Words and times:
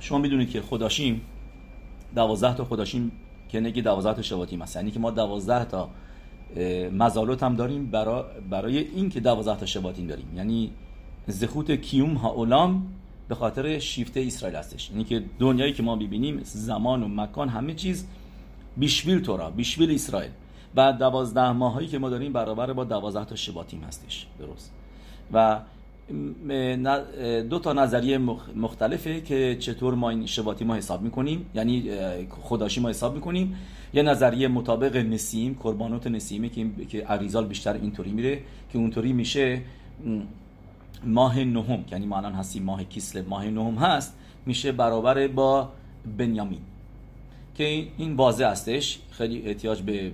شما 0.00 0.18
می‌دونید 0.18 0.50
که 0.50 0.60
خداشیم 0.60 1.20
دوازده 2.14 2.54
تا 2.54 2.64
خداشیم 2.64 3.12
که 3.48 3.60
نگی 3.60 3.82
دوازده 3.82 4.14
تا 4.14 4.22
شباتیم 4.22 4.62
هست 4.62 4.76
یعنی 4.76 4.90
که 4.90 4.98
ما 5.00 5.10
دوازده 5.10 5.64
تا 5.64 5.90
مزالوت 6.92 7.42
هم 7.42 7.56
داریم 7.56 7.86
برای, 7.86 8.22
برای 8.50 8.78
این 8.78 9.10
که 9.10 9.20
دوازده 9.20 9.56
تا 9.56 9.66
شباتیم 9.66 10.06
داریم. 10.06 10.36
یعنی 10.36 10.70
زخوت 11.26 11.70
کیوم 11.70 12.14
ها 12.14 12.28
اولام 12.30 12.86
به 13.28 13.34
خاطر 13.34 13.78
شیفته 13.78 14.20
اسرائیل 14.20 14.58
هستش. 14.58 14.90
یعنی 14.90 15.04
که 15.04 15.24
دنیایی 15.38 15.72
که 15.72 15.82
ما 15.82 15.96
ببینیم 15.96 16.40
زمان 16.42 17.02
و 17.02 17.08
مکان 17.08 17.48
همه 17.48 17.74
چیز 17.74 18.06
بیشویل 18.76 19.20
تورا 19.20 19.50
بیشویل 19.50 19.94
اسرائیل. 19.94 20.30
و 20.76 20.92
دوازده 20.92 21.52
ماهایی 21.52 21.88
که 21.88 21.98
ما 21.98 22.10
داریم 22.10 22.32
برابر 22.32 22.72
با 22.72 22.84
دوازده 22.84 23.24
تا 23.24 23.36
شباتیم 23.36 23.80
هستش. 23.80 24.26
درست. 24.38 24.72
و 25.32 25.60
دو 27.50 27.58
تا 27.58 27.72
نظریه 27.72 28.18
مختلفه 28.56 29.20
که 29.20 29.56
چطور 29.60 29.94
ما 29.94 30.10
این 30.10 30.26
شباتی 30.26 30.64
ما 30.64 30.74
حساب 30.74 31.02
می‌کنیم. 31.02 31.46
یعنی 31.54 31.90
خداشی 32.30 32.80
ما 32.80 32.88
حساب 32.88 33.14
می‌کنیم. 33.14 33.56
یه 33.94 34.02
نظریه 34.02 34.48
مطابق 34.48 34.96
نسیم 34.96 35.56
قربانات 35.60 36.06
نسیمه 36.06 36.48
که 36.48 36.66
که 36.88 37.04
عریزال 37.04 37.46
بیشتر 37.46 37.72
اینطوری 37.72 38.10
میره 38.10 38.38
که 38.72 38.78
اونطوری 38.78 39.12
میشه 39.12 39.62
ماه 41.04 41.38
نهم 41.38 41.84
یعنی 41.92 42.06
ما 42.06 42.16
الان 42.16 42.32
هستیم 42.32 42.62
ماه 42.62 42.84
کیسل 42.84 43.22
ماه 43.28 43.46
نهم 43.46 43.74
هست 43.74 44.16
میشه 44.46 44.72
برابر 44.72 45.28
با 45.28 45.68
بنیامین. 46.18 46.60
که 47.60 47.86
این 47.98 48.16
واضح 48.16 48.44
هستش 48.44 48.98
خیلی 49.10 49.42
احتیاج 49.42 49.82
به 49.82 50.12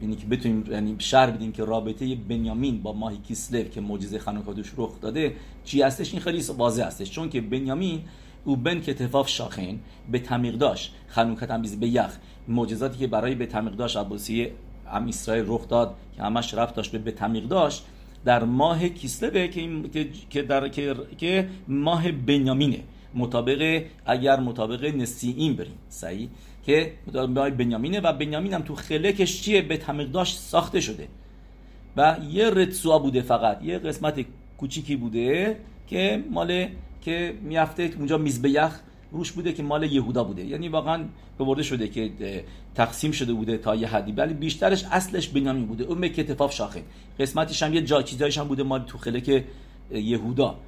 اینی 0.00 0.16
که 0.16 0.26
بتونیم 0.26 0.64
یعنی 0.70 0.96
شر 0.98 1.30
بدیم 1.30 1.52
که 1.52 1.64
رابطه 1.64 2.14
بنیامین 2.14 2.82
با 2.82 2.92
ماه 2.92 3.16
کیسلو 3.16 3.62
که 3.62 3.80
معجزه 3.80 4.18
خنوکادوش 4.18 4.72
رخ 4.76 5.00
داده 5.00 5.36
چی 5.64 5.82
هستش 5.82 6.12
این 6.12 6.22
خیلی 6.22 6.42
واضح 6.58 6.84
هستش 6.86 7.10
چون 7.10 7.30
که 7.30 7.40
بنیامین 7.40 8.00
او 8.44 8.56
بن 8.56 8.80
که 8.80 8.94
تفاف 8.94 9.28
شاخین 9.28 9.80
به 10.12 10.18
تمیق 10.18 10.54
داشت. 10.54 10.94
خنوکت 11.08 11.50
هم 11.50 11.62
به 11.62 11.88
یخ. 11.88 12.16
معجزاتی 12.48 12.98
که 12.98 13.06
برای 13.06 13.34
به 13.34 13.46
تمیق 13.46 13.72
داشت 13.72 13.96
عباسی 13.96 14.48
ام 14.92 15.08
اسرائیل 15.08 15.44
رخ 15.48 15.68
داد 15.68 15.94
که 16.16 16.22
همش 16.22 16.54
رفت 16.54 16.74
داشت 16.74 16.92
به 16.92 16.98
به 16.98 17.10
تمیق 17.10 17.44
داشت. 17.44 17.84
در 18.24 18.44
ماه 18.44 18.88
کیسلو 18.88 19.46
که 19.46 20.08
که 20.30 20.42
در 20.42 20.68
که, 20.68 20.94
که 21.18 21.48
ماه 21.68 22.12
بنیامینه. 22.12 22.80
مطابق 23.14 23.82
اگر 24.06 24.40
مطابق 24.40 24.84
نسیین 24.84 25.56
بریم. 25.56 25.78
صحیح؟ 25.88 26.28
که 26.66 26.92
مطابق 27.06 27.50
بنیامینه 27.50 28.00
و 28.00 28.12
بنیامین 28.12 28.54
هم 28.54 28.62
تو 28.62 28.74
خلکش 28.74 29.42
چیه؟ 29.42 29.62
به 29.62 29.76
تمقداش 29.76 30.36
ساخته 30.36 30.80
شده. 30.80 31.08
و 31.96 32.16
یه 32.30 32.50
رتسوا 32.50 32.98
بوده 32.98 33.22
فقط. 33.22 33.62
یه 33.62 33.78
قسمت 33.78 34.24
کوچیکی 34.58 34.96
بوده 34.96 35.56
که 35.86 36.24
مال 36.30 36.66
که 37.02 37.34
میافته 37.42 37.90
اونجا 37.98 38.20
یخ 38.44 38.80
روش 39.12 39.32
بوده 39.32 39.52
که 39.52 39.62
مال 39.62 39.92
یهودا 39.92 40.24
بوده. 40.24 40.44
یعنی 40.44 40.68
واقعا 40.68 41.04
برده 41.38 41.62
شده 41.62 41.88
که 41.88 42.10
تقسیم 42.74 43.12
شده 43.12 43.32
بوده 43.32 43.58
تا 43.58 43.74
یه 43.74 43.88
حدی. 43.88 44.12
ولی 44.12 44.34
بیشترش 44.34 44.84
اصلش 44.84 45.28
بنیامین 45.28 45.66
بوده. 45.66 45.84
اون 45.84 46.08
که 46.08 46.22
اتفاق 46.22 46.50
شاخه. 46.50 46.82
قسمتش 47.20 47.62
هم 47.62 47.74
یه 47.74 47.82
جا 47.82 48.02
چیزایش 48.02 48.38
هم 48.38 48.48
بوده 48.48 48.62
مال 48.62 48.82
تو 48.82 48.98
خلک 48.98 49.44
یهودا. 49.90 50.58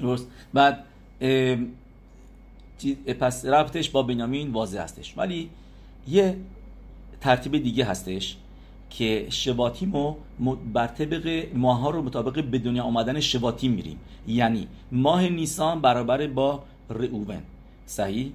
درست؟ 0.00 0.28
بعد 0.54 0.84
پس 3.20 3.44
ربطش 3.44 3.90
با 3.90 4.02
بنیامین 4.02 4.52
واضح 4.52 4.78
هستش. 4.78 5.18
ولی 5.18 5.50
یه 6.08 6.36
ترتیب 7.20 7.56
دیگه 7.56 7.84
هستش 7.84 8.36
که 8.90 9.26
شباتیم 9.30 9.94
و 9.94 10.14
بر 10.72 10.86
طبق 10.86 11.46
ها 11.64 11.90
رو 11.90 12.02
مطابق 12.02 12.44
به 12.44 12.58
دنیا 12.58 12.82
آمدن 12.82 13.20
شباتیم 13.20 13.72
میریم. 13.72 13.98
یعنی 14.28 14.68
ماه 14.92 15.28
نیسان 15.28 15.80
برابر 15.80 16.26
با 16.26 16.62
رعوون 16.90 17.42
صحیح؟ 17.86 18.32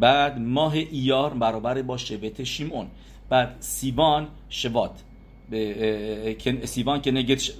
بعد 0.00 0.38
ماه 0.38 0.74
ایار 0.74 1.34
برابر 1.34 1.82
با 1.82 1.96
شبت 1.96 2.44
شیمون. 2.44 2.86
بعد 3.28 3.56
سیوان 3.60 4.28
شبات 4.48 5.02
سیوان 6.64 7.00
که 7.00 7.10
نگید 7.10 7.52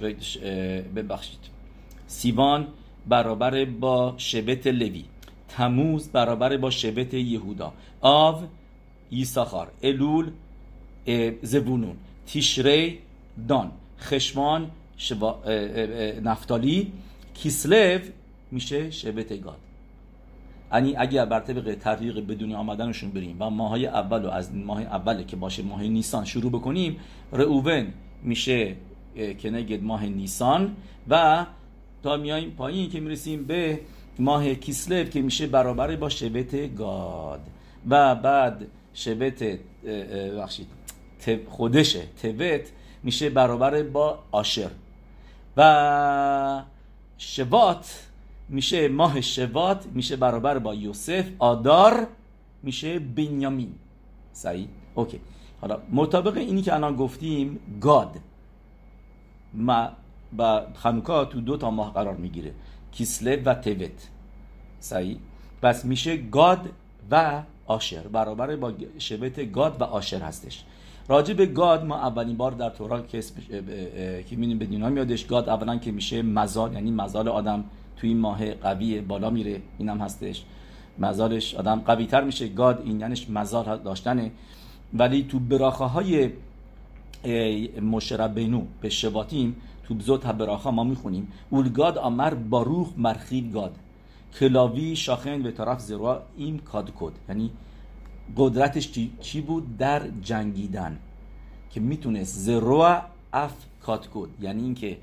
ببخشید. 0.95 1.39
سیوان 2.07 2.67
برابر 3.09 3.65
با 3.65 4.13
شبت 4.17 4.67
لوی. 4.67 5.05
تموز 5.49 6.07
برابر 6.07 6.57
با 6.57 6.69
شبت 6.69 7.13
یهودا. 7.13 7.73
آو 8.01 8.35
یساخار. 9.11 9.71
الول 9.83 10.31
زبونون. 11.41 11.95
تیشری 12.25 12.99
دان. 13.47 13.71
خشمان 13.99 14.71
شوا... 14.97 15.39
نفتالی. 16.23 16.91
کیسلو 17.33 17.99
میشه 18.51 18.91
شبت 18.91 19.41
گاد. 19.41 19.57
یعنی 20.73 20.95
اگر 20.95 21.25
بر 21.25 21.39
طبق 21.39 21.75
تطبیق 21.75 22.27
بدون 22.27 22.53
آمدنشون 22.53 23.11
بریم 23.11 23.35
و 23.39 23.49
ماهای 23.49 23.87
اول 23.87 24.25
و 24.25 24.29
از 24.29 24.55
ماه 24.55 24.81
اول 24.81 25.23
که 25.23 25.35
باشه 25.35 25.63
ماه 25.63 25.83
نیسان 25.83 26.25
شروع 26.25 26.51
بکنیم 26.51 26.97
رعوون 27.31 27.87
میشه 28.23 28.75
که 29.39 29.49
نگید 29.49 29.83
ماه 29.83 30.05
نیسان 30.05 30.75
و 31.09 31.45
تا 32.03 32.17
میاییم 32.17 32.51
پایین 32.51 32.89
که 32.89 32.99
می‌رسیم 32.99 33.43
به 33.43 33.79
ماه 34.19 34.55
کیسلو 34.55 35.03
که 35.03 35.21
میشه 35.21 35.47
برابر 35.47 35.95
با 35.95 36.09
شبت 36.09 36.75
گاد. 36.75 37.41
و 37.89 38.15
بعد 38.15 38.67
شبت 38.93 39.43
بخشید 40.39 40.67
خودشه. 41.47 42.03
توت 42.21 42.71
میشه 43.03 43.29
برابر 43.29 43.83
با 43.83 44.19
آشر 44.31 44.69
و 45.57 46.63
شوات 47.17 48.03
میشه 48.49 48.87
ماه 48.87 49.21
شوات 49.21 49.85
میشه 49.93 50.15
برابر 50.15 50.59
با 50.59 50.75
یوسف. 50.75 51.25
آدار 51.39 52.07
میشه 52.63 52.99
بنیامین. 52.99 53.75
صحیح 54.33 54.67
اوکی. 54.95 55.19
حالا 55.61 55.79
مطابق 55.91 56.37
اینی 56.37 56.61
که 56.61 56.73
الان 56.73 56.95
گفتیم 56.95 57.59
گاد. 57.81 58.15
ما 59.53 59.89
و 60.37 60.61
خنوکا 60.75 61.25
تو 61.25 61.41
دو 61.41 61.57
تا 61.57 61.71
ماه 61.71 61.93
قرار 61.93 62.15
می‌گیره. 62.15 62.53
کیسله 62.91 63.41
و 63.45 63.53
توت 63.53 64.09
صحیح 64.79 65.17
پس 65.61 65.85
میشه 65.85 66.17
گاد 66.17 66.69
و 67.11 67.43
آشر. 67.65 68.01
برابر 68.01 68.55
با 68.55 68.73
شبت 68.97 69.51
گاد 69.51 69.81
و 69.81 69.83
آشر 69.83 70.21
هستش. 70.21 70.63
راجع 71.07 71.33
به 71.33 71.45
گاد 71.45 71.85
ما 71.85 71.95
اولین 71.95 72.37
بار 72.37 72.51
در 72.51 72.69
تورا 72.69 73.01
که 73.01 73.17
اسمش 73.17 73.47
که 74.29 74.35
می‌دونیم 74.35 74.57
به 74.57 74.65
دینا 74.65 74.89
میادش 74.89 75.25
گاد 75.25 75.49
اولا 75.49 75.77
که 75.77 75.91
میشه 75.91 76.21
مزال 76.21 76.73
یعنی 76.73 76.91
مزال 76.91 77.27
آدم 77.27 77.63
توی 77.97 78.09
این 78.09 78.17
ماه 78.17 78.53
قوی 78.53 79.01
بالا 79.01 79.29
میره. 79.29 79.61
اینم 79.77 80.01
هستش. 80.01 80.43
مزالش 80.99 81.55
آدم 81.55 81.79
قوی 81.79 82.05
تر 82.05 82.23
میشه. 82.23 82.47
گاد 82.47 82.81
این 82.85 82.99
یعنیش 82.99 83.29
مزال 83.29 83.77
داشتنه. 83.77 84.31
ولی 84.93 85.23
تو 85.23 85.39
براخه 85.39 85.83
های 85.85 86.29
مشربینو 87.81 88.61
به 88.81 88.89
شباتیم 88.89 89.55
تو 89.87 89.95
بزوت 89.95 90.25
براخا 90.25 90.71
ما 90.71 90.83
می‌خونیم. 90.83 91.31
اولگاد 91.49 91.97
آمر 91.97 92.33
باروخ 92.33 92.89
مرخید 92.97 93.53
گاد 93.53 93.75
کلاوی 94.39 94.95
شاخن 94.95 95.43
به 95.43 95.51
طرف 95.51 95.79
زرا 95.79 96.23
این 96.37 96.57
کاد 96.57 96.93
کد. 96.99 97.13
یعنی 97.29 97.51
قدرتش 98.37 98.91
چی 99.21 99.41
بود؟ 99.41 99.77
در 99.77 100.01
جنگیدن. 100.21 100.99
که 101.71 101.79
می‌تونست 101.79 102.37
زرا 102.39 103.01
اف 103.33 103.53
کاد 103.81 104.09
کد. 104.13 104.29
یعنی 104.41 104.63
اینکه 104.63 104.97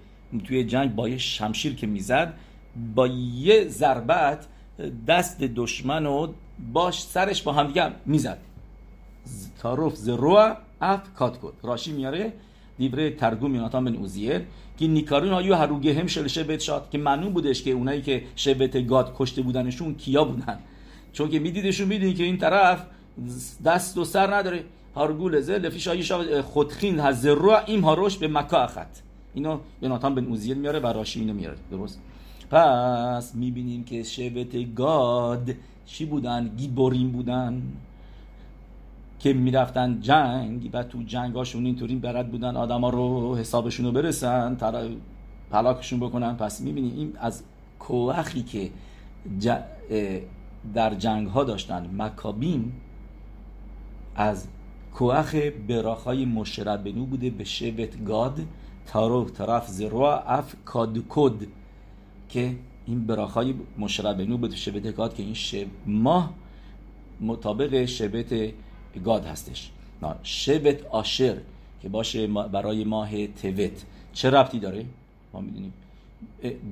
توی 0.45 0.65
جنگ 0.65 0.95
با 0.95 1.09
یه 1.09 1.19
شمشیر 1.19 1.75
که 1.75 1.87
می‌زد 1.87 2.35
با 2.95 3.07
یه 3.07 3.69
ضربت 3.69 4.47
دست 5.07 5.39
دشمن 5.39 6.07
و 6.07 6.29
باش 6.73 7.03
سرش 7.03 7.43
با 7.43 7.53
هم 7.53 7.67
دیگه 7.67 7.93
می‌زد. 8.07 8.39
تعارف 9.59 9.97
زروا 9.97 10.57
اف 10.81 11.15
کات 11.15 11.39
کد. 11.41 11.53
راشی 11.63 11.93
میاره؟ 11.93 12.33
دیبره 12.79 13.11
ترگوم 13.11 13.55
یوناتان 13.55 13.85
بن 13.85 13.97
اوزیر 13.97 14.41
که 14.79 14.87
نیکارون 14.87 15.33
آیو 15.33 15.55
هروگه 15.55 15.95
هم 15.95 16.07
شل 16.07 16.27
شبت 16.27 16.61
شاد 16.61 16.91
که 16.91 16.99
منون 16.99 17.33
بودش 17.33 17.63
که 17.63 17.71
اونایی 17.71 18.03
که 18.03 18.23
شبت 18.37 18.87
گاد 18.87 19.15
کشته 19.17 19.43
بودنشون 19.43 19.95
کیا 19.95 20.25
بودن. 20.25 20.59
چون 21.13 21.31
که 21.31 21.39
میدیدشون 21.39 21.89
می‌دید 21.89 22.17
که 22.17 22.25
این 22.25 22.39
طرف 22.39 22.87
دست 23.65 23.99
و 23.99 24.05
سر 24.05 24.35
نداره. 24.35 24.65
هارگول 24.95 25.41
زه 25.41 25.59
لفیش 25.59 25.89
آیو 25.89 26.43
خودخین 26.43 27.01
هزرو 27.01 27.57
این 27.67 27.85
هاروش 27.85 28.17
به 28.17 28.29
مکا 28.29 28.59
اخت 28.59 29.03
اینو 29.35 29.59
یوناتان 29.83 30.15
بن 30.15 30.27
اوزیر 30.27 30.57
میاره 30.57 30.79
و 30.79 30.87
راشی 30.87 31.21
اینو 31.21 31.35
میاره. 31.35 31.57
درست؟ 31.71 32.01
پس 32.51 33.35
می‌بینیم 33.35 33.85
که 33.85 34.03
شبت 34.03 34.75
گاد 34.75 35.51
چی 35.87 36.05
بودن؟ 36.05 36.49
گیبورین 36.57 37.13
بودن. 37.13 37.63
که 39.25 39.33
می‌رفتن 39.33 40.01
جنگ 40.01 40.71
و 40.73 40.83
تو 40.83 41.03
جنگاشون 41.03 41.67
اینطوری 41.67 41.97
برد 41.97 42.31
بودن 42.31 42.57
آدما 42.57 42.91
رو 42.91 43.37
حسابشون 43.37 43.87
رو 43.87 43.93
برسن 43.93 44.57
پلاکشون 45.51 46.01
بکنن. 46.01 46.37
پس 46.37 46.61
می‌بینیم 46.61 46.97
این 46.97 47.13
از 47.21 47.43
کوخی 47.79 48.43
که 48.43 48.71
در 50.75 50.95
جنگ 50.95 51.29
ها 51.29 51.45
داشتن. 51.45 51.91
مکابین 51.99 52.73
از 54.17 54.49
کوخ 54.95 55.35
براخای 55.69 56.25
مشربنو 56.25 57.07
بوده 57.07 57.31
به 57.31 57.45
شبت 57.45 58.05
گاد 58.05 58.41
تارو 58.87 59.25
طرف 59.25 59.69
زروا 59.69 60.19
اف 60.19 60.55
کادکود 60.65 61.47
که 62.29 62.57
این 62.87 63.07
براخای 63.07 63.55
مشربنو 63.79 64.39
به 64.39 64.51
شبت 64.51 64.97
گاد 64.97 65.15
که 65.15 65.23
این 65.23 65.35
شب 65.35 65.67
ماه 65.87 66.35
مطابق 67.21 67.85
شبت 67.85 68.35
گاد 69.01 69.27
هستش. 69.27 69.71
شبت 70.23 70.87
آشر 70.87 71.37
که 71.83 71.89
باشه 71.89 72.27
برای 72.27 72.85
ماه 72.85 73.27
توت. 73.27 73.85
چه 74.13 74.31
ربطی 74.31 74.59
داره؟ 74.59 74.85
ما 75.33 75.41
می‌دونیم. 75.41 75.73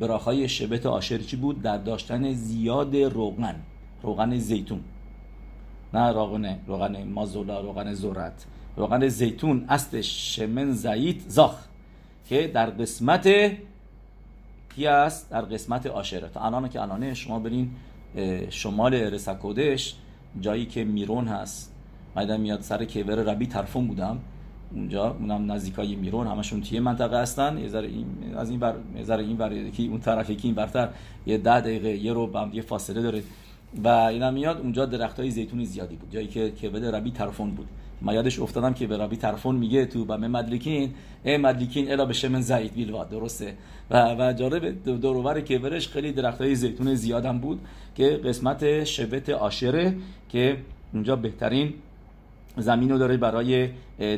براخای 0.01 0.49
شبت 0.49 0.87
آشر 0.87 1.19
چی 1.19 1.37
بود؟ 1.37 1.63
در 1.63 1.79
داشتن 1.79 2.33
زیاد 2.33 2.97
روغن 2.97 3.57
روغن 4.03 4.39
زیتون. 4.39 4.81
نه 5.95 6.13
روغن 6.13 6.59
روغن 6.67 7.03
مازولا 7.03 7.61
روغن 7.61 7.95
زورت 7.95 8.47
روغن 8.77 9.09
زیتون 9.09 9.65
استش 9.69 10.37
شمن 10.37 10.73
زیت 10.73 11.21
زاخ 11.29 11.55
که 12.29 12.51
در 12.55 12.71
قسمت 12.71 13.29
کی 14.77 14.87
است؟ 14.87 15.31
در 15.31 15.43
قسمت 15.43 15.87
آشره 15.87 16.29
تا 16.29 16.41
الان 16.41 16.69
که 16.69 16.81
الانه 16.83 17.15
شما 17.15 17.39
برین 17.39 17.71
شمال 18.51 18.95
رسکودش 18.95 19.95
جایی 20.41 20.67
که 20.67 20.85
میرون 20.85 21.29
هست. 21.29 21.72
مایدم 22.17 22.41
میاد 22.41 22.61
سر 22.61 22.85
کیور 22.85 23.15
ربی 23.15 23.47
طرفون 23.47 23.87
بودم. 23.87 24.19
اونجا 24.75 25.17
اونم 25.21 25.53
نزدیکای 25.53 25.97
میرون 25.97 26.27
همشون 26.27 26.61
توی 26.61 26.81
منطقه 26.81 27.21
هستن. 27.21 27.59
یه 27.59 27.77
این 27.77 28.07
از 28.37 28.51
این 28.51 28.61
بر 28.61 28.75
یه 28.97 29.17
این 29.17 29.37
بر 29.37 29.71
که 29.71 29.83
اون 29.83 30.01
طرفی 30.01 30.37
که 30.37 30.49
این 30.49 30.55
برتر 30.55 30.89
یه 31.27 31.39
ده 31.39 31.61
دقیقه 31.61 31.89
یه 31.89 32.13
رو 32.13 32.39
هم 32.39 32.51
یه 32.53 32.63
فاصله 32.63 33.03
داره. 33.03 33.23
و 33.85 33.89
اینا 33.89 34.31
میاد. 34.31 34.61
اونجا 34.61 34.87
درخت 34.87 35.21
های 35.21 35.31
زیتون 35.31 35.65
زیادی 35.65 35.97
بود. 35.97 36.11
جایی 36.11 36.27
که 36.29 36.51
کبد 36.51 36.85
ربی 36.85 37.11
طرفون 37.11 37.51
بود. 37.51 37.69
ما 38.03 38.15
یادش 38.15 38.41
افتادم 38.41 38.75
که 38.75 38.87
به 38.87 38.97
ربی 38.97 39.17
طرفون 39.17 39.57
میگه 39.57 39.87
تو 39.87 40.05
به 40.05 40.17
مدلکین 40.17 40.95
ای 41.25 41.37
مدلکین 41.37 41.93
الا 41.93 42.05
به 42.05 42.29
من 42.29 42.41
زید 42.41 42.75
بیلوا. 42.75 43.05
درسته؟ 43.05 43.55
و 43.91 44.15
و 44.19 44.33
جالب 44.33 44.85
دورور 45.01 45.41
کبرش 45.41 45.89
خیلی 45.89 46.13
درخت 46.13 46.41
های 46.41 46.55
زیتون 46.55 46.95
زیادم 46.95 47.39
بود 47.39 47.61
که 47.95 48.21
قسمت 48.25 48.85
شبت 48.85 49.29
آشره 49.31 49.95
که 50.29 50.57
اونجا 50.93 51.17
بهترین 51.17 51.75
زمین 52.57 52.91
رو 52.91 52.99
داره 52.99 53.17
برای 53.17 53.71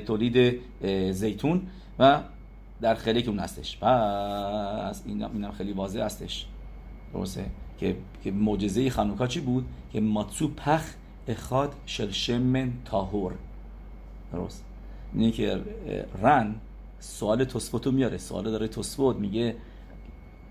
تولید 0.07 0.61
زیتون 1.11 1.63
و 1.99 2.21
در 2.81 2.95
خیلی 2.95 3.23
که 3.23 3.29
اون 3.29 3.39
هستش. 3.39 3.79
پس 3.79 5.03
اینم 5.07 5.53
خیلی 5.53 5.73
واضح 5.73 6.01
هستش. 6.01 6.47
درسته؟ 7.15 7.47
که 7.79 7.97
که 8.25 8.31
معجزه 8.31 8.91
خانوکا 8.91 9.27
چی 9.27 9.41
بود؟ 9.41 9.65
که 9.93 10.01
ماتسو 10.01 10.49
پخ 10.49 10.83
اخاد 11.29 11.75
شل 11.87 12.11
شمن 12.11 12.73
تاهور. 12.85 13.35
درست؟ 14.33 14.65
اینه 15.15 15.31
که 15.31 15.61
رن 16.23 16.55
سوال 16.99 17.45
توسفوتو 17.45 17.93
میاره. 17.93 18.19
سوال 18.19 18.45
داره 18.45 18.69
توسفوت 18.69 19.17
میگه 19.17 19.57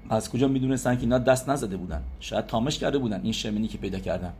از 0.09 0.29
کجا 0.29 0.47
می‌دونستن 0.47 0.95
که 0.95 1.01
اینا 1.01 1.17
دست 1.17 1.49
نزده 1.49 1.77
بودن؟ 1.77 2.03
شاید 2.19 2.45
تامش 2.45 2.79
کرده 2.79 2.97
بودن. 2.97 3.21
این 3.23 3.31
شمنی 3.31 3.67
که 3.67 3.77
پیدا 3.77 3.99
کردن. 3.99 4.33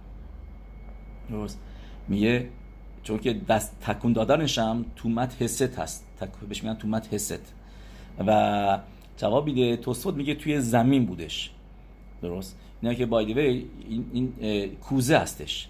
درست؟ 1.30 1.60
میگه 2.08 2.50
چون 3.04 3.20
که 3.20 3.34
دست 3.34 3.80
تکون 3.82 4.14
دادنش 4.14 4.58
هم 4.58 4.86
تومت 4.96 5.42
حست 5.42 5.80
هست. 5.80 6.06
تک... 6.20 6.30
بهش 6.50 6.64
میگن 6.64 6.76
تومت 6.76 7.14
حست. 7.14 7.54
و 8.28 8.80
جواب 9.18 9.46
میده 9.46 9.78
توسفوت 9.78 10.16
میگه 10.16 10.36
توی 10.36 10.62
زمین 10.62 11.06
بودش. 11.06 11.52
درست؟ 12.22 12.58
اینا 12.82 12.94
که 12.94 13.06
بایدوه 13.06 13.42
این, 13.42 14.06
این 14.14 14.34
کوزه 14.76 15.18
هستش. 15.18 15.68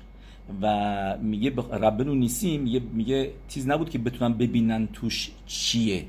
و 0.62 1.18
میگه 1.18 1.54
ربنو 1.72 2.16
نیسیم 2.16 2.62
میگه 2.62 2.82
میگه 2.94 3.32
چیز 3.48 3.68
نبود 3.68 3.90
که 3.90 4.00
بتونن 4.00 4.34
ببینن 4.34 4.88
توش 4.94 5.32
چیه. 5.48 6.06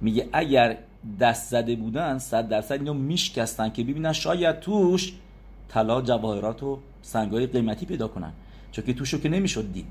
میگه 0.00 0.28
اگر 0.32 0.76
دست 1.20 1.50
زده 1.50 1.76
بودن 1.76 2.18
صد 2.18 2.48
درصد 2.48 2.74
اینو 2.74 2.94
میشکستن 2.94 3.70
که 3.70 3.84
ببینن 3.84 4.12
شاید 4.12 4.60
توش 4.60 5.12
طلا 5.68 6.02
جواهرات 6.02 6.62
و 6.62 6.78
سنگای 7.02 7.46
قیمتی 7.46 7.86
پیدا 7.86 8.08
کنن. 8.08 8.32
چون 8.72 8.84
که 8.84 8.92
توشو 8.94 9.18
که 9.18 9.28
نمی‌شد 9.28 9.72
دید. 9.72 9.86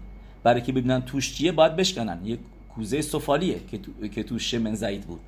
برای 0.45 0.61
که 0.61 0.71
ببینن 0.71 1.01
توش 1.01 1.35
چیه 1.35 1.51
باید 1.51 1.75
بشکنن. 1.75 2.25
یه 2.25 2.37
کوزه 2.75 3.01
سفالیه 3.01 3.59
که, 3.71 3.77
تو... 3.77 4.07
که 4.07 4.23
توش 4.23 4.51
شمن 4.51 4.75
زید 4.75 5.01
بود. 5.01 5.19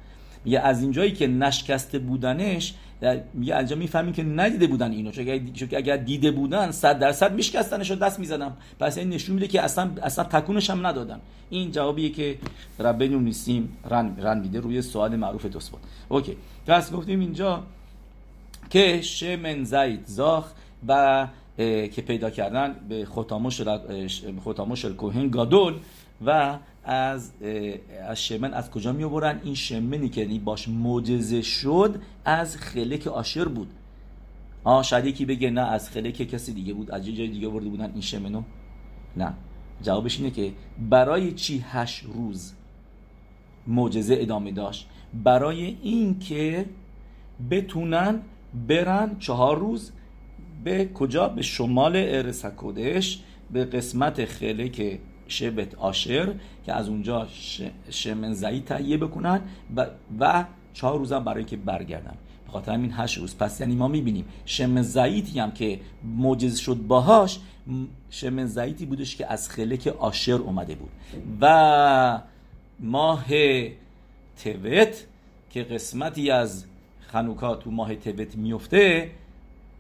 میگه 0.45 0.59
از 0.59 0.81
اینجایی 0.81 1.11
که 1.11 1.27
نشکسته 1.27 1.99
بودنش 1.99 2.73
میگه 3.33 3.57
اینجا 3.57 3.75
می‌فهمیم 3.75 4.13
که 4.13 4.23
ندیده 4.23 4.67
بودن 4.67 4.91
اینو. 4.91 5.11
چون 5.11 5.29
اگر, 5.29 5.41
اگر 5.77 5.97
دیده 5.97 6.31
بودن 6.31 6.71
صد 6.71 6.99
درصد 6.99 7.33
میشکستنش 7.33 7.89
رو 7.89 7.95
دست 7.95 8.19
می‌زدم. 8.19 8.57
پس 8.79 8.97
این 8.97 9.09
نشون 9.09 9.35
میده 9.35 9.47
که 9.47 9.61
اصلا 9.61 9.91
اصلا 10.03 10.23
تکونش 10.23 10.69
هم 10.69 10.87
ندادن. 10.87 11.19
این 11.49 11.71
جوابیه 11.71 12.09
که 12.09 12.37
ربنو 12.79 13.19
نیستیم. 13.19 13.77
رن, 13.89 14.17
رن 14.17 14.39
میده 14.39 14.59
روی 14.59 14.81
سوال 14.81 15.15
معروف 15.15 15.43
توسفات 15.43 15.79
اوکی. 16.09 16.37
پس 16.67 16.91
گفتیم 16.91 17.19
اینجا 17.19 17.63
که 18.69 19.01
شمن 19.01 19.63
زید 19.63 20.05
زاخ 20.05 20.51
و 20.87 21.27
که 21.57 22.03
پیدا 22.07 22.29
کردن 22.29 22.75
به 22.89 23.05
ختاموش 24.41 24.85
کوهن 24.85 25.29
گادول 25.29 25.73
و 26.25 26.57
از 26.83 27.31
از 28.07 28.25
شمن 28.25 28.53
از 28.53 28.71
کجا 28.71 28.93
می 28.93 29.03
آورن 29.03 29.41
این 29.43 29.55
شمنی 29.55 30.09
که 30.09 30.21
یعنی 30.21 30.39
باش 30.39 30.67
معجزه 30.67 31.41
شد 31.41 32.01
از 32.25 32.57
خلک 32.57 33.07
آشر 33.07 33.45
بود. 33.45 33.67
آه 34.63 34.83
شاید 34.83 35.05
یکی 35.05 35.25
بگه 35.25 35.49
نه 35.49 35.61
از 35.61 35.89
خلک 35.89 36.13
کسی 36.13 36.53
دیگه 36.53 36.73
بود 36.73 36.91
از 36.91 37.05
جای 37.05 37.27
دیگه 37.27 37.49
برده 37.49 37.69
بودن 37.69 37.91
این 37.91 38.01
شمنو. 38.01 38.41
نه. 39.17 39.33
جوابش 39.81 40.17
اینه 40.17 40.31
که 40.31 40.51
برای 40.89 41.31
چی 41.31 41.65
هشت 41.69 42.03
روز 42.03 42.53
معجزه 43.67 44.17
ادامه 44.19 44.51
داشت؟ 44.51 44.87
برای 45.23 45.77
اینکه 45.81 46.65
بتونن 47.51 48.21
برن 48.67 49.15
چهار 49.19 49.59
روز 49.59 49.91
به 50.67 50.89
کجا؟ 50.93 51.27
به 51.27 51.41
شمال 51.41 51.95
ارسکودش 51.95 53.19
به 53.51 53.65
قسمت 53.65 54.25
خلک 54.25 54.99
شبت 55.27 55.75
آشر 55.75 56.33
که 56.65 56.73
از 56.73 56.89
اونجا 56.89 57.27
شمن 57.89 58.33
زعی 58.33 58.61
تهیه 58.61 58.97
بکنن 58.97 59.41
و 60.19 60.45
چهار 60.73 60.99
روزم 60.99 61.23
برای 61.23 61.43
که 61.43 61.57
برگردن 61.57 62.13
به 62.45 62.51
خاطر 62.51 62.73
همین 62.73 62.91
هشت 62.93 63.17
روز. 63.17 63.37
پس 63.37 63.61
یعنی 63.61 63.75
ما 63.75 63.87
می‌بینیم 63.87 64.25
شمن 64.45 64.81
زعیتی 64.81 65.39
هم 65.39 65.51
که 65.51 65.79
موجز 66.03 66.57
شد 66.57 66.75
باهاش 66.75 67.39
شمن 68.09 68.45
زعیتی 68.45 68.85
بودش 68.85 69.15
که 69.15 69.31
از 69.31 69.49
خلک 69.49 69.87
آشر 69.87 70.33
اومده 70.33 70.75
بود. 70.75 70.91
و 71.41 72.21
ماه 72.79 73.25
توت 74.43 75.05
که 75.49 75.63
قسمتی 75.63 76.31
از 76.31 76.65
خنوکا 77.07 77.55
تو 77.55 77.71
ماه 77.71 77.95
توت 77.95 78.35
میفته 78.35 79.11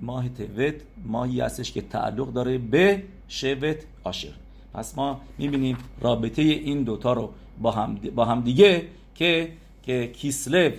ماه 0.01 0.29
توت 0.29 0.75
ماهی 1.05 1.41
هستش 1.41 1.71
که 1.71 1.81
تعلق 1.81 2.33
داره 2.33 2.57
به 2.57 3.03
شبت 3.27 3.77
آشر 4.03 4.33
پس 4.73 4.97
ما 4.97 5.21
می‌بینیم 5.37 5.77
رابطه 6.01 6.41
این 6.41 6.83
دوتا 6.83 7.13
رو 7.13 7.29
با 7.61 7.71
هم, 7.71 7.95
با 8.15 8.25
هم 8.25 8.41
دیگه 8.41 8.87
که 9.15 9.49
که 9.83 10.07
کیسلو 10.07 10.71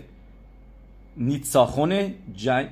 نیتساخون 1.17 2.15
جنگ 2.37 2.69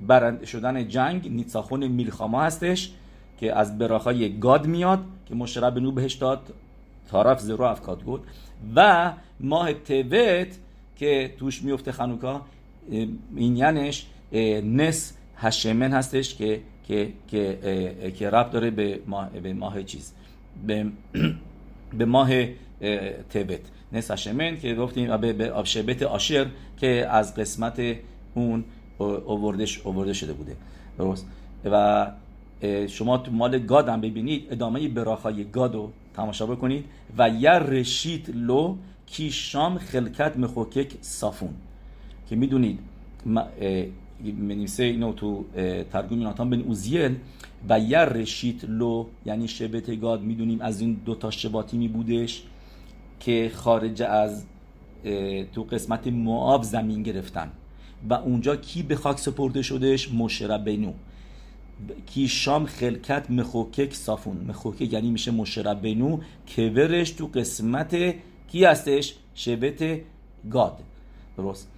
برنده 0.00 0.46
شدن 0.46 0.88
جنگ 0.88 1.28
نیتساخون 1.28 1.86
میلخاما 1.86 2.42
هستش 2.42 2.90
که 3.40 3.58
از 3.58 3.78
براخای 3.78 4.38
گاد 4.38 4.66
میاد 4.66 5.04
که 5.26 5.34
مشرب 5.34 5.78
نو 5.78 5.92
بهش 5.92 6.14
داد. 6.14 6.54
طرف 7.10 7.40
زرو 7.40 7.64
افکاد 7.64 7.98
بود. 7.98 8.22
و 8.76 9.12
ماه 9.40 9.72
توت 9.72 10.58
که 10.96 11.34
توش 11.38 11.62
میفته 11.62 11.92
خنوکا 11.92 12.40
این 13.36 13.56
یعنیش 13.56 14.06
نس 14.64 15.12
هشمن 15.40 15.92
هستش 15.92 16.34
که 16.34 16.60
که 16.88 17.12
که 17.28 18.12
که 18.18 18.30
رب 18.30 18.50
داره 18.50 18.70
به 18.70 19.00
ماه 19.06 19.30
به 19.30 19.52
ماه 19.52 19.82
چیز 19.82 20.12
به, 20.66 20.86
به 21.98 22.04
ماه 22.04 22.30
تبت. 23.30 23.60
نس 23.92 24.10
هشمن 24.10 24.60
که 24.60 24.74
گفتیم 24.74 25.16
به, 25.16 25.32
به 25.32 25.52
شبت 25.64 26.02
آشر 26.02 26.46
که 26.80 27.06
از 27.10 27.34
قسمت 27.34 27.96
اون 28.34 28.64
اووردش 28.98 29.80
اوورده 29.80 30.12
شده 30.12 30.32
بوده. 30.32 30.56
درست؟ 30.98 31.26
و 31.64 32.06
شما 32.88 33.18
تو 33.18 33.32
مال 33.32 33.58
گاد 33.58 33.88
هم 33.88 34.00
ببینید 34.00 34.46
ادامه 34.50 34.88
براخای 34.88 35.44
گاد 35.44 35.74
رو 35.74 35.92
تماشا 36.14 36.46
بکنید. 36.46 36.84
و 37.18 37.28
یه 37.28 37.50
رشید 37.50 38.30
لو 38.34 38.76
کی 39.06 39.30
شام 39.30 39.78
خلکت 39.78 40.36
مخوکک 40.36 40.92
صافون. 41.00 41.54
که 42.28 42.36
می‌دونید 42.36 42.78
منیسه 44.24 44.82
اینو 44.82 45.12
تو 45.12 45.44
ترگوم 45.92 46.22
ناتان 46.22 46.50
بن 46.50 46.60
اوزیل 46.60 47.16
و 47.68 47.80
یه 47.80 47.98
رشید 47.98 48.64
لو 48.68 49.06
یعنی 49.26 49.48
شبت 49.48 50.00
گاد 50.00 50.22
می‌دونیم 50.22 50.60
از 50.60 50.80
این 50.80 51.00
دوتا 51.04 51.30
شباتی 51.30 51.78
می 51.78 51.88
بودش 51.88 52.42
که 53.20 53.50
خارج 53.54 54.02
از 54.02 54.44
تو 55.52 55.62
قسمت 55.62 56.06
معاب 56.06 56.62
زمین 56.62 57.02
گرفتن. 57.02 57.50
و 58.10 58.14
اونجا 58.14 58.56
کی 58.56 58.82
به 58.82 58.96
خاک 58.96 59.18
سپرده 59.18 59.62
شدش؟ 59.62 60.12
مشربینو 60.12 60.92
کی 62.06 62.28
شام 62.28 62.66
خلکت 62.66 63.30
مخوکک 63.30 63.94
صافون. 63.94 64.44
مخوکک 64.48 64.92
یعنی 64.92 65.10
میشه 65.10 65.30
مشربینو 65.30 66.18
کورش 66.56 67.10
تو 67.10 67.26
قسمت 67.26 67.96
کی 68.48 68.64
هستش؟ 68.64 69.14
شبت 69.34 69.84
گاد 70.50 70.78
درست. 71.36 71.68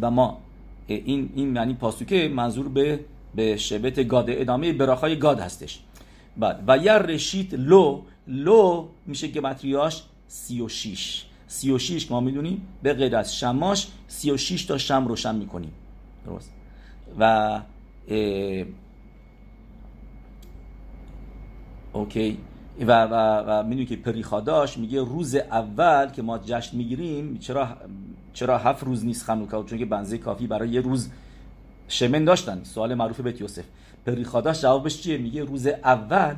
و 0.00 0.10
ما 0.10 0.38
این 0.94 1.30
این 1.34 1.56
یعنی 1.56 1.74
پاسوکه 1.74 2.28
منظور 2.34 2.68
به 2.68 3.00
به 3.34 3.56
شبت 3.56 4.08
گاد 4.08 4.24
ادامه 4.28 4.72
براخای 4.72 5.16
گاد 5.18 5.40
هستش. 5.40 5.80
بعد 6.36 6.64
و 6.66 6.78
یا 6.78 6.96
رشید 6.96 7.54
لو 7.54 8.02
لو 8.26 8.88
میشه 9.06 9.28
گمتریاش 9.28 10.02
36 10.28 11.24
36 11.46 12.06
که 12.06 12.14
ما 12.14 12.20
می‌دونیم 12.20 12.68
به 12.82 12.94
غیر 12.94 13.16
از 13.16 13.36
شماش 13.36 13.88
36 14.08 14.64
تا 14.64 14.78
شم 14.78 15.06
روشن 15.08 15.34
می‌کنیم. 15.34 15.72
درست؟ 16.26 16.52
و 17.18 17.60
اوکی. 21.92 22.38
و 22.80 23.04
و 23.04 23.14
و 23.46 23.62
می‌دونی 23.62 23.86
که 23.86 23.96
پریخاداش 23.96 24.78
میگه 24.78 25.00
روز 25.00 25.34
اول 25.34 26.06
که 26.06 26.22
ما 26.22 26.38
جشن 26.38 26.76
می‌گیریم 26.76 27.38
چرا 27.38 27.68
چرا 28.32 28.58
هفت 28.58 28.84
روز 28.84 29.04
نیست 29.04 29.24
خنوکا 29.24 29.62
چون 29.62 29.78
که 29.78 29.84
بنزه 29.84 30.18
کافی 30.18 30.46
برای 30.46 30.68
یه 30.68 30.80
روز 30.80 31.10
شمن 31.88 32.24
داشتن؟ 32.24 32.60
سوال 32.64 32.94
معروف 32.94 33.20
بیت 33.20 33.40
یوسف. 33.40 33.64
پریخاداش 34.06 34.62
جوابش 34.62 35.02
چیه؟ 35.02 35.18
میگه 35.18 35.44
روز 35.44 35.66
اول 35.66 36.34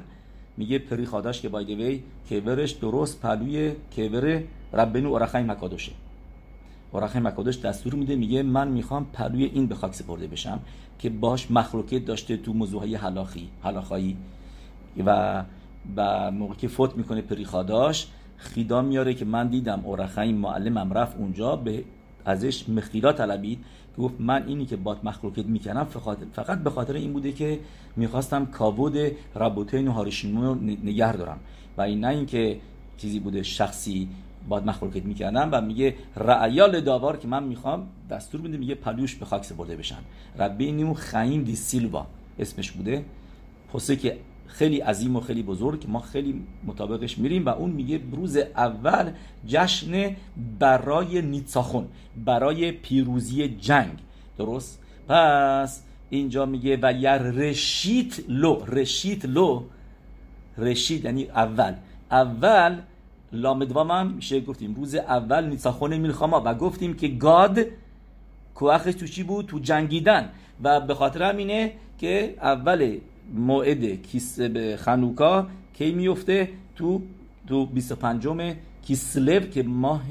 میگه 0.56 0.78
پریخاداش 0.78 1.40
که 1.40 1.48
بایده 1.48 1.74
وی 1.74 2.02
کیورش 2.28 2.70
درست 2.70 3.20
پلوی 3.20 3.72
کیور 3.90 4.42
ربنو 4.72 5.08
اورخای 5.08 5.42
مکادوشه. 5.42 5.92
اورخای 6.92 7.20
مکادوش 7.20 7.60
دستور 7.60 7.94
میده 7.94 8.16
میگه 8.16 8.42
من 8.42 8.68
می‌خوام 8.68 9.06
پلوی 9.12 9.44
این 9.44 9.66
به 9.66 9.74
خاک 9.74 9.94
سپرده 9.94 10.26
بشم 10.26 10.60
که 10.98 11.10
باش 11.10 11.50
مخلوقیت 11.50 12.04
داشته 12.04 12.36
تو 12.36 12.52
موضوع 12.52 12.80
های 12.80 12.94
حلاخی 12.94 13.48
حلاخایی. 13.62 14.16
و 15.06 15.42
و 15.96 16.30
موقع 16.30 16.54
که 16.54 16.68
فوت 16.68 16.96
می‌کنه 16.96 17.20
پریخاداش 17.20 18.06
خیدا 18.42 18.82
میاره 18.82 19.14
که 19.14 19.24
من 19.24 19.48
دیدم 19.48 19.80
اورخای 19.84 20.32
معلمم 20.32 20.92
رفت 20.92 21.16
اونجا 21.16 21.56
به 21.56 21.84
ازش 22.24 22.68
مخیلا 22.68 23.12
طلبید. 23.12 23.58
گفت 23.98 24.14
من 24.18 24.46
اینی 24.46 24.66
که 24.66 24.76
بات 24.76 25.04
مخلوقیت 25.04 25.46
می‌کنم 25.46 25.84
فقط 26.32 26.58
به 26.58 26.70
خاطر 26.70 26.94
این 26.94 27.12
بوده 27.12 27.32
که 27.32 27.58
می‌خواستم 27.96 28.46
کابود 28.46 28.96
ربوتین 29.36 29.88
و 29.88 29.92
هارشیمون 29.92 30.44
رو 30.44 30.54
نگه 30.64 31.16
دارم. 31.16 31.38
و 31.76 31.82
این 31.82 32.00
نه 32.00 32.08
اینکه 32.08 32.58
چیزی 32.96 33.20
بوده 33.20 33.42
شخصی 33.42 34.08
باد 34.48 34.66
مخلوقیت 34.66 35.04
می‌کردم 35.04 35.48
و 35.52 35.60
میگه 35.60 35.94
رعیال 36.16 36.80
داوار 36.80 37.16
که 37.16 37.28
من 37.28 37.44
می‌خوام 37.44 37.86
دستور 38.10 38.40
میده 38.40 38.56
میگه 38.58 38.74
پلوش 38.74 39.14
به 39.14 39.24
خاک 39.24 39.44
سپرده 39.44 39.76
بشن. 39.76 39.98
ربینیو 40.38 40.94
خیم 40.94 41.44
دی 41.44 41.56
سیلوا 41.56 42.06
اسمش 42.38 42.72
بوده. 42.72 43.04
پسه 43.72 43.96
که 43.96 44.18
خیلی 44.52 44.80
عظیم 44.80 45.16
و 45.16 45.20
خیلی 45.20 45.42
بزرگ 45.42 45.84
ما 45.88 46.00
خیلی 46.00 46.42
مطابقش 46.66 47.18
میریم 47.18 47.46
و 47.46 47.48
اون 47.48 47.70
میگه 47.70 48.00
روز 48.12 48.36
اول 48.36 49.10
جشن 49.46 50.16
برای 50.58 51.22
نیتساخون 51.22 51.88
برای 52.24 52.72
پیروزی 52.72 53.48
جنگ. 53.48 53.98
درست؟ 54.38 54.82
پس 55.08 55.82
اینجا 56.10 56.46
میگه 56.46 56.78
و 56.82 56.92
یر 56.92 57.18
رشیت 57.18 58.20
لو 58.28 58.64
رشیت 58.66 59.24
لو 59.24 59.62
رشید 60.58 61.04
یعنی 61.04 61.24
اول. 61.24 61.74
اول 62.10 62.78
لامدوام 63.32 63.90
هم 63.90 64.06
میشه 64.06 64.40
گفتیم 64.40 64.74
روز 64.74 64.94
اول 64.94 65.44
نیتساخون 65.44 65.96
میلخاما 65.96 66.42
و 66.44 66.54
گفتیم 66.54 66.94
که 66.94 67.08
گاد 67.08 67.58
کوخش 68.54 68.94
تو 68.94 69.24
بود؟ 69.24 69.46
تو 69.46 69.58
جنگیدن. 69.58 70.28
و 70.62 70.80
به 70.80 70.94
خاطر 70.94 71.22
همینه 71.22 71.72
که 71.98 72.34
اول 72.40 72.98
موعد 73.34 74.02
کیس 74.02 74.40
به 74.40 74.76
خنوکا 74.76 75.46
کی 75.78 75.92
میفته؟ 75.92 76.48
تو 76.76 77.02
تو 77.48 77.66
25 77.66 78.28
کیسلو 78.86 79.40
که 79.40 79.62
ماه 79.62 80.02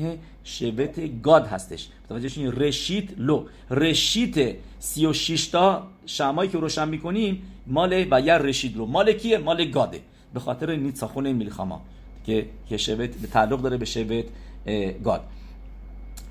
شبت 0.44 1.22
گاد 1.24 1.48
هستش. 1.48 1.90
توجه 2.10 2.52
رشید 2.52 3.16
لو. 3.18 3.46
رشید 3.72 4.56
36 4.80 5.48
تا 5.48 5.88
شمایی 6.06 6.50
که 6.50 6.58
روشن 6.58 6.88
می‌کنیم 6.90 7.42
مال 7.68 8.08
و 8.12 8.22
یا 8.22 8.38
رشید 8.38 8.78
لو. 8.78 8.86
مال 8.86 9.14
کیه؟ 9.14 9.38
مال 9.38 9.66
گاده. 9.66 10.02
به 10.34 10.40
خاطر 10.40 10.76
نیتساخون 10.76 11.32
میلخاما 11.32 11.82
که 12.26 12.46
که 12.70 12.78
شبت 12.78 13.10
به 13.10 13.28
تعلق 13.28 13.62
داره 13.62 13.78
به 13.78 13.86
شبت 13.86 14.26
گاد. 15.04 15.22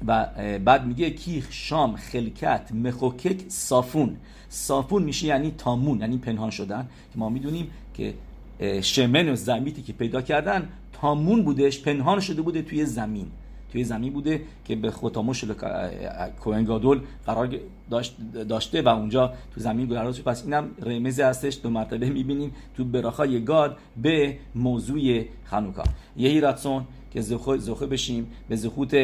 و 0.07 0.27
بعد 0.65 0.87
میگه 0.87 1.11
کیخ 1.11 1.49
شام 1.51 1.97
خلکت 1.97 2.73
مخوکک 2.73 3.49
صافون. 3.49 4.17
صافون 4.49 5.03
میشه 5.03 5.27
یعنی 5.27 5.55
تامون 5.59 6.01
یعنی 6.01 6.19
پنهان 6.19 6.51
شدن. 6.51 6.89
که 7.13 7.19
ما 7.19 7.29
می‌دونیم 7.29 7.71
که 7.95 8.15
شمن 8.83 9.29
و 9.29 9.35
زمیتی 9.37 9.83
که 9.83 9.93
پیدا 9.93 10.23
کردن 10.23 10.69
تامون 10.93 11.43
بودش 11.43 11.83
پنهان 11.83 12.21
شده 12.21 12.43
بوده 12.43 12.63
توی 12.63 12.85
زمین. 12.85 13.27
توی 13.73 13.85
زمین 13.85 14.13
بوده 14.13 14.43
که 14.65 14.77
به 14.77 14.91
ختاموش 14.91 15.45
کوهنگادول 16.41 17.01
قرار 17.27 17.49
داشته 18.49 18.83
و 18.83 18.89
اونجا 18.89 19.33
تو 19.55 19.61
زمین 19.61 19.89
قرار 19.89 20.13
پس 20.13 20.45
اینم 20.45 20.71
رمزی 20.83 21.23
هستش. 21.23 21.59
دو 21.63 21.71
مرتبه 21.71 22.11
می‌بینیم 22.11 22.53
تو 22.77 22.85
براخای 22.85 23.45
گاد 23.45 23.77
به 24.03 24.37
موضوع 24.55 25.25
خانوکا. 25.45 25.83
یهی 26.17 26.41
راتسون 26.41 26.85
که 27.13 27.21
زخه 27.21 27.87
بشیم. 27.87 28.27
به 28.49 28.57
زخوت 28.57 28.95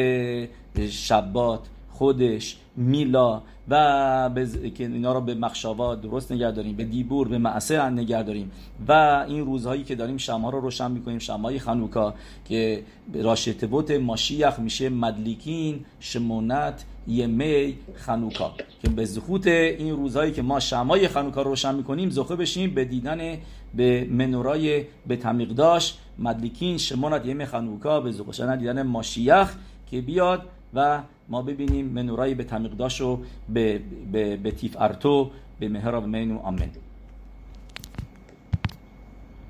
شبات. 0.89 1.59
خودش 1.97 2.57
میلا 2.75 3.41
و 3.69 4.29
که 4.75 4.83
اینا 4.83 5.13
رو 5.13 5.21
به 5.21 5.35
مخشاوا 5.35 5.95
درست 5.95 6.31
نگه 6.31 6.51
داریم 6.51 6.75
به 6.75 6.83
دیبور 6.83 7.27
به 7.27 7.37
معصه 7.37 7.89
نگه 7.89 8.23
داریم. 8.23 8.51
و 8.87 8.91
این 9.27 9.45
روزهایی 9.45 9.83
که 9.83 9.95
داریم 9.95 10.17
شما 10.17 10.49
رو 10.49 10.59
روشن 10.59 10.91
می‌کنیم 10.91 11.19
شمای 11.19 11.59
خنوکا 11.59 12.13
که 12.45 12.83
راشتبوت 13.13 13.91
ماشیخ 13.91 14.59
میشه 14.59 14.89
مدلیکین 14.89 15.85
شمونت 15.99 16.85
یمی 17.07 17.77
خنوکا 17.95 18.53
که 18.83 18.89
به 18.89 19.05
زخوت 19.05 19.47
این 19.47 19.95
روزهایی 19.95 20.31
که 20.31 20.41
ما 20.41 20.59
شمای 20.59 21.07
خنوکا 21.07 21.41
رو 21.41 21.49
روشن 21.49 21.75
می‌کنیم 21.75 22.09
زخه 22.09 22.35
بشیم 22.35 22.73
به 22.73 22.85
دیدن 22.85 23.37
به 23.75 24.07
منورای 24.11 24.83
به 25.07 25.15
تمیقداش 25.15 25.97
مدلیکین 26.19 26.77
شمونت 26.77 27.25
یمی 27.25 27.45
خنوکا 27.45 28.01
به 28.01 28.11
زخوشن 28.11 28.57
دیدن 28.57 28.81
ماشیخ 28.81 29.55
که 29.91 30.01
بیاد 30.01 30.41
و 30.73 31.01
ما 31.29 31.41
ببینیم 31.41 31.85
منورایی 31.85 32.35
به 32.35 32.43
تمیقداش 32.43 33.01
به, 33.49 33.81
به, 34.11 34.37
به 34.37 34.51
تیف 34.51 34.75
ارتو 34.79 35.31
به 35.59 35.69
مهراب 35.69 36.05
مینو 36.05 36.39
آمن 36.39 36.69